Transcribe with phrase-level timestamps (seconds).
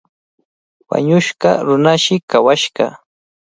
[0.89, 2.85] Wañushqa runashi kawashqa.